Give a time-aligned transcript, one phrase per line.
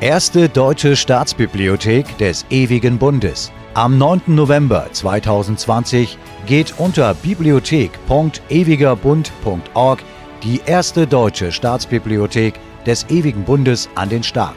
[0.00, 3.52] Erste deutsche Staatsbibliothek des Ewigen Bundes.
[3.74, 4.22] Am 9.
[4.28, 10.02] November 2020 geht unter bibliothek.ewigerbund.org
[10.42, 12.54] die erste deutsche Staatsbibliothek
[12.86, 14.56] des Ewigen Bundes an den Start.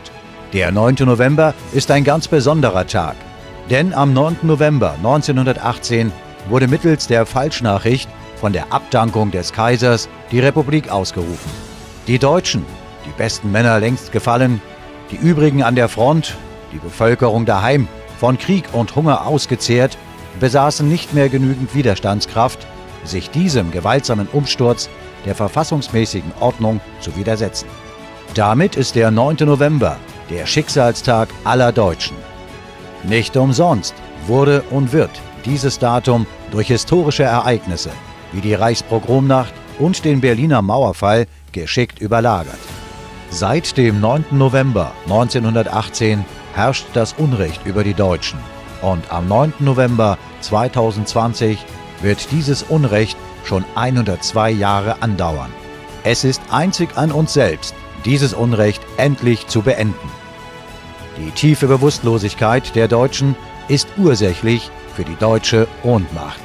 [0.53, 0.95] Der 9.
[1.01, 3.17] November ist ein ganz besonderer Tag,
[3.69, 4.37] denn am 9.
[4.43, 6.13] November 1918
[6.47, 11.51] wurde mittels der Falschnachricht von der Abdankung des Kaisers die Republik ausgerufen.
[12.07, 12.65] Die Deutschen,
[13.05, 14.61] die besten Männer längst gefallen,
[15.11, 16.35] die übrigen an der Front,
[16.71, 17.87] die Bevölkerung daheim,
[18.19, 19.97] von Krieg und Hunger ausgezehrt,
[20.39, 22.65] besaßen nicht mehr genügend Widerstandskraft,
[23.03, 24.89] sich diesem gewaltsamen Umsturz
[25.25, 27.67] der verfassungsmäßigen Ordnung zu widersetzen.
[28.33, 29.37] Damit ist der 9.
[29.41, 29.97] November
[30.29, 32.17] der Schicksalstag aller Deutschen.
[33.03, 33.93] Nicht umsonst
[34.25, 35.11] wurde und wird
[35.45, 37.91] dieses Datum durch historische Ereignisse
[38.33, 42.72] wie die Reichspogromnacht und den Berliner Mauerfall geschickt überlagert.
[43.35, 44.25] Seit dem 9.
[44.29, 48.37] November 1918 herrscht das Unrecht über die Deutschen.
[48.83, 49.55] Und am 9.
[49.57, 51.57] November 2020
[52.03, 55.49] wird dieses Unrecht schon 102 Jahre andauern.
[56.03, 57.73] Es ist einzig an uns selbst,
[58.05, 60.11] dieses Unrecht endlich zu beenden.
[61.17, 63.35] Die tiefe Bewusstlosigkeit der Deutschen
[63.67, 66.41] ist ursächlich für die deutsche Ohnmacht.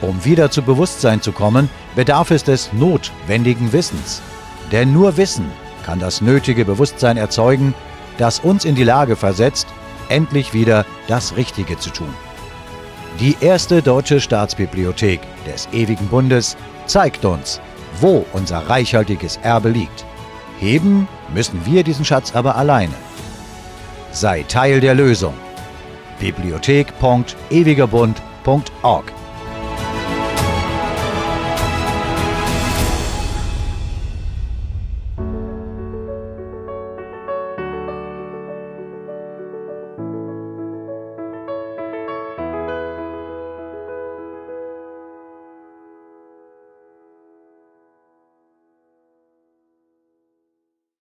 [0.00, 4.22] Um wieder zu Bewusstsein zu kommen, bedarf es des notwendigen Wissens.
[4.70, 5.50] Denn nur Wissen
[5.84, 7.74] kann das nötige Bewusstsein erzeugen,
[8.18, 9.66] das uns in die Lage versetzt,
[10.08, 12.14] endlich wieder das Richtige zu tun.
[13.20, 17.60] Die erste deutsche Staatsbibliothek des Ewigen Bundes zeigt uns,
[18.00, 20.04] wo unser reichhaltiges Erbe liegt.
[20.58, 22.94] Heben müssen wir diesen Schatz aber alleine.
[24.12, 25.34] Sei Teil der Lösung.
[26.20, 29.12] Bibliothek.ewigerbund.org